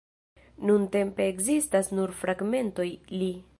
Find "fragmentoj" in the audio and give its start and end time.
2.23-2.91